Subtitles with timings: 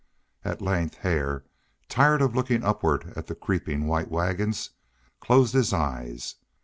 [0.43, 1.45] At length Hare,
[1.87, 4.71] tired of looking upward at the creeping white wagons,
[5.19, 6.37] closed his eyes.